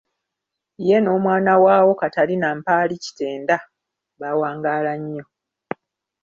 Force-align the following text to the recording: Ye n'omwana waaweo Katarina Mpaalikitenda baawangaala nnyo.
Ye 0.87 0.97
n'omwana 1.01 1.53
waaweo 1.63 1.93
Katarina 2.01 2.47
Mpaalikitenda 2.59 3.55
baawangaala 4.19 4.91
nnyo. 5.01 5.25